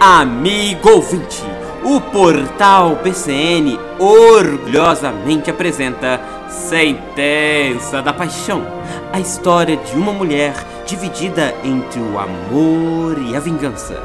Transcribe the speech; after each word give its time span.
Amigo 0.00 0.90
ouvinte, 0.90 1.42
o 1.82 2.00
portal 2.00 3.00
PCN 3.02 3.76
orgulhosamente 3.98 5.50
apresenta 5.50 6.20
Sentença 6.48 8.00
da 8.00 8.12
Paixão 8.12 8.64
a 9.12 9.18
história 9.18 9.76
de 9.76 9.96
uma 9.96 10.12
mulher 10.12 10.54
dividida 10.86 11.52
entre 11.64 11.98
o 11.98 12.16
amor 12.16 13.18
e 13.28 13.34
a 13.34 13.40
vingança. 13.40 14.00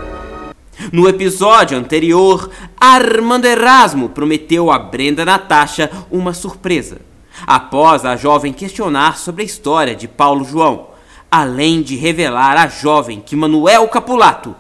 No 0.92 1.08
episódio 1.08 1.78
anterior, 1.78 2.50
Armando 2.76 3.46
Erasmo 3.46 4.10
prometeu 4.10 4.72
a 4.72 4.80
Brenda 4.80 5.24
Natasha 5.24 5.92
uma 6.10 6.34
surpresa, 6.34 7.02
após 7.46 8.04
a 8.04 8.16
jovem 8.16 8.52
questionar 8.52 9.20
sobre 9.20 9.44
a 9.44 9.46
história 9.46 9.96
de 9.96 10.08
Paulo 10.08 10.44
João, 10.44 10.88
além 11.30 11.84
de 11.84 11.96
revelar 11.96 12.58
à 12.58 12.68
jovem 12.68 13.22
que 13.24 13.36
Manuel 13.36 13.88
Capulato 13.90 14.56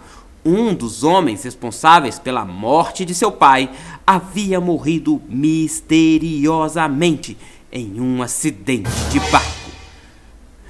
um 0.45 0.73
dos 0.73 1.03
homens 1.03 1.43
responsáveis 1.43 2.17
pela 2.19 2.45
morte 2.45 3.03
de 3.05 3.15
seu 3.15 3.31
pai 3.31 3.69
havia 4.05 4.59
morrido 4.59 5.21
misteriosamente 5.29 7.37
em 7.71 7.99
um 7.99 8.21
acidente 8.21 8.91
de 9.09 9.19
barco. 9.31 9.71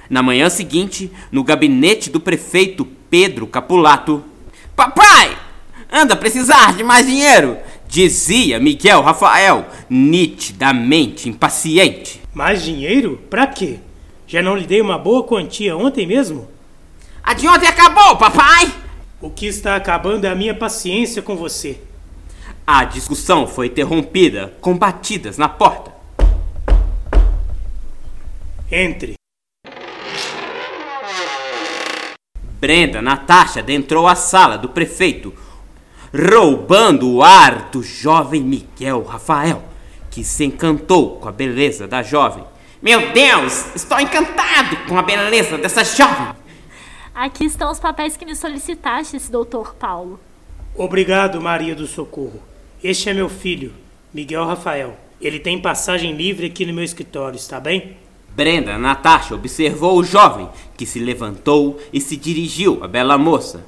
Na 0.08 0.22
manhã 0.22 0.48
seguinte, 0.48 1.10
no 1.32 1.42
gabinete 1.42 2.10
do 2.10 2.20
prefeito 2.20 2.86
Pedro 3.10 3.46
Capulato, 3.46 4.22
Papai, 4.76 5.36
anda 5.92 6.14
a 6.14 6.16
precisar 6.16 6.74
de 6.74 6.82
mais 6.82 7.06
dinheiro, 7.06 7.58
dizia 7.86 8.58
Miguel 8.58 9.02
Rafael, 9.02 9.66
nitidamente 9.88 11.28
impaciente. 11.28 12.20
Mais 12.32 12.62
dinheiro? 12.62 13.20
Pra 13.30 13.46
quê? 13.46 13.78
Já 14.26 14.42
não 14.42 14.56
lhe 14.56 14.66
dei 14.66 14.80
uma 14.80 14.98
boa 14.98 15.22
quantia 15.22 15.76
ontem 15.76 16.06
mesmo? 16.06 16.48
A 17.22 17.34
de 17.34 17.46
ontem 17.46 17.68
acabou, 17.68 18.16
papai! 18.16 18.83
O 19.24 19.30
que 19.30 19.46
está 19.46 19.74
acabando 19.74 20.26
é 20.26 20.28
a 20.28 20.34
minha 20.34 20.54
paciência 20.54 21.22
com 21.22 21.34
você. 21.34 21.80
A 22.66 22.84
discussão 22.84 23.46
foi 23.46 23.68
interrompida 23.68 24.52
com 24.60 24.76
batidas 24.76 25.38
na 25.38 25.48
porta. 25.48 25.94
Entre. 28.70 29.14
Brenda 32.60 33.00
Natasha 33.00 33.60
adentrou 33.60 34.06
a 34.06 34.14
sala 34.14 34.58
do 34.58 34.68
prefeito, 34.68 35.32
roubando 36.12 37.10
o 37.10 37.22
ar 37.22 37.70
do 37.70 37.82
jovem 37.82 38.42
Miguel 38.42 39.02
Rafael, 39.04 39.62
que 40.10 40.22
se 40.22 40.44
encantou 40.44 41.16
com 41.16 41.30
a 41.30 41.32
beleza 41.32 41.88
da 41.88 42.02
jovem. 42.02 42.44
Meu 42.82 43.10
Deus, 43.12 43.74
estou 43.74 43.98
encantado 43.98 44.76
com 44.86 44.98
a 44.98 45.02
beleza 45.02 45.56
dessa 45.56 45.82
jovem. 45.82 46.43
Aqui 47.14 47.44
estão 47.44 47.70
os 47.70 47.78
papéis 47.78 48.16
que 48.16 48.26
me 48.26 48.34
solicitastes, 48.34 49.28
doutor 49.28 49.76
Paulo. 49.76 50.18
Obrigado, 50.74 51.40
Maria 51.40 51.72
do 51.72 51.86
Socorro. 51.86 52.42
Este 52.82 53.08
é 53.08 53.14
meu 53.14 53.28
filho, 53.28 53.72
Miguel 54.12 54.44
Rafael. 54.44 54.96
Ele 55.20 55.38
tem 55.38 55.62
passagem 55.62 56.12
livre 56.12 56.46
aqui 56.46 56.66
no 56.66 56.74
meu 56.74 56.82
escritório, 56.82 57.36
está 57.36 57.60
bem? 57.60 57.96
Brenda 58.34 58.76
Natasha 58.76 59.36
observou 59.36 59.96
o 59.96 60.02
jovem, 60.02 60.48
que 60.76 60.84
se 60.84 60.98
levantou 60.98 61.80
e 61.92 62.00
se 62.00 62.16
dirigiu 62.16 62.82
à 62.82 62.88
bela 62.88 63.16
moça. 63.16 63.64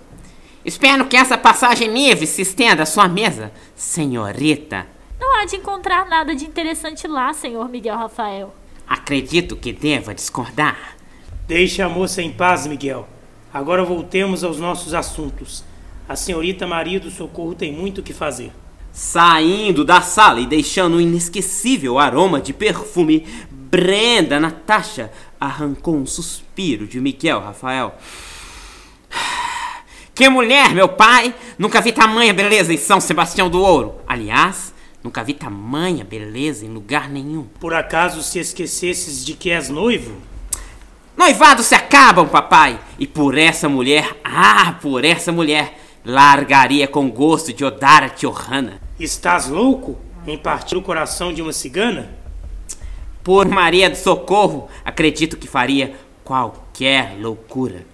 Espero 0.65 1.07
que 1.07 1.17
essa 1.17 1.39
passagem 1.39 1.89
livre 1.89 2.27
se 2.27 2.43
estenda 2.43 2.83
à 2.83 2.87
sua 2.87 3.07
mesa, 3.07 3.53
senhorita. 3.77 4.89
Não 5.21 5.39
há 5.39 5.45
de 5.45 5.55
encontrar 5.55 6.09
nada 6.09 6.35
de 6.35 6.45
interessante 6.45 7.07
lá, 7.07 7.33
senhor 7.33 7.69
Miguel 7.69 7.97
Rafael. 7.97 8.53
Acredito 8.89 9.55
que 9.55 9.73
deva 9.73 10.13
discordar. 10.13 10.97
Deixe 11.47 11.81
a 11.81 11.89
moça 11.89 12.21
em 12.21 12.33
paz, 12.33 12.67
Miguel. 12.67 13.09
Agora 13.57 13.83
voltemos 13.83 14.45
aos 14.45 14.61
nossos 14.61 14.93
assuntos. 14.93 15.65
A 16.07 16.15
senhorita 16.15 16.67
Maria 16.67 17.01
do 17.01 17.11
Socorro 17.11 17.55
tem 17.55 17.73
muito 17.73 18.03
o 18.03 18.03
que 18.03 18.13
fazer. 18.13 18.53
Saindo 18.93 19.83
da 19.83 20.03
sala 20.03 20.41
e 20.41 20.47
deixando 20.47 20.99
um 20.99 21.01
inesquecível 21.01 21.99
aroma 21.99 22.39
de 22.39 22.53
perfume, 22.53 23.27
Brenda 23.51 24.39
Natasha 24.39 25.11
arrancou 25.41 25.97
um 25.97 26.05
suspiro 26.05 26.87
de 26.87 27.01
Miguel 27.01 27.41
Rafael. 27.41 27.95
Que 30.15 30.29
mulher, 30.29 30.75
meu 30.75 30.89
pai! 30.89 31.35
Nunca 31.59 31.81
vi 31.81 31.93
tamanha 31.93 32.35
beleza 32.35 32.75
em 32.75 32.79
São 32.79 33.01
Sebastião 33.01 33.51
do 33.51 33.61
Ouro. 33.61 33.97
Aliás, 34.07 34.73
nunca 35.03 35.23
vi 35.23 35.33
tamanha 35.33 36.05
beleza 36.05 36.65
em 36.65 36.71
lugar 36.71 37.09
nenhum. 37.09 37.45
Por 37.61 37.73
acaso 37.73 38.23
se 38.23 38.39
esquecesses 38.39 39.25
de 39.25 39.33
que 39.33 39.51
és 39.51 39.71
noivo? 39.71 40.17
Noivados 41.17 41.65
se 41.65 41.75
acabam, 41.75 42.29
papai! 42.29 42.79
E 42.99 43.07
por 43.07 43.39
essa 43.39 43.71
mulher, 43.71 44.21
ah, 44.23 44.77
por 44.83 45.03
essa 45.03 45.33
mulher, 45.33 45.81
largaria 46.05 46.87
com 46.87 47.11
gosto 47.11 47.55
de 47.55 47.65
Odara 47.65 48.11
Tiohana. 48.11 48.81
Estás 49.01 49.49
louco 49.49 49.99
em 50.27 50.37
partir 50.37 50.77
o 50.77 50.83
coração 50.83 51.33
de 51.33 51.41
uma 51.41 51.55
cigana? 51.55 52.11
Por 53.25 53.49
Maria 53.49 53.89
do 53.89 53.97
Socorro, 53.97 54.69
acredito 54.85 55.39
que 55.39 55.49
faria 55.49 55.95
qualquer 56.23 57.17
loucura. 57.19 57.87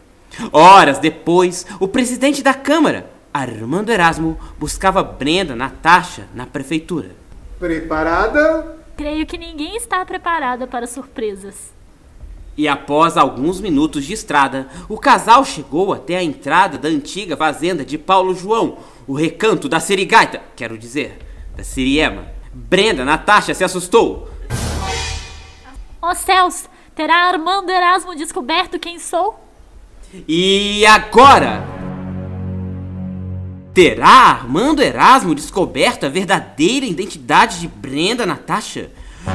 Horas 0.52 0.98
depois, 0.98 1.64
o 1.78 1.86
presidente 1.86 2.42
da 2.42 2.54
Câmara, 2.54 3.08
Armando 3.32 3.92
Erasmo, 3.92 4.36
buscava 4.58 5.00
Brenda 5.02 5.54
Natasha 5.54 6.26
na 6.34 6.44
prefeitura. 6.44 7.10
Preparada? 7.60 8.78
Creio 8.96 9.24
que 9.26 9.38
ninguém 9.38 9.76
está 9.76 10.04
preparada 10.04 10.66
para 10.66 10.88
surpresas. 10.88 11.72
E 12.56 12.68
após 12.68 13.16
alguns 13.16 13.60
minutos 13.60 14.04
de 14.04 14.12
estrada, 14.12 14.68
o 14.88 14.98
casal 14.98 15.44
chegou 15.44 15.92
até 15.92 16.16
a 16.16 16.22
entrada 16.22 16.76
da 16.76 16.88
antiga 16.88 17.36
fazenda 17.36 17.84
de 17.84 17.96
Paulo 17.96 18.34
João, 18.34 18.76
o 19.06 19.14
recanto 19.14 19.68
da 19.68 19.80
Sirigaita, 19.80 20.42
quero 20.54 20.76
dizer, 20.76 21.18
da 21.56 21.64
Siriema. 21.64 22.26
Brenda 22.52 23.04
Natasha 23.04 23.54
se 23.54 23.64
assustou. 23.64 24.28
Ó 26.02 26.14
céus, 26.14 26.68
terá 26.94 27.28
Armando 27.28 27.70
Erasmo 27.70 28.14
descoberto 28.14 28.78
quem 28.78 28.98
sou? 28.98 29.40
E 30.28 30.84
agora? 30.84 31.64
Terá 33.72 34.08
Armando 34.08 34.82
Erasmo 34.82 35.34
descoberto 35.34 36.04
a 36.04 36.10
verdadeira 36.10 36.84
identidade 36.84 37.60
de 37.60 37.68
Brenda 37.68 38.26
Natasha? 38.26 38.90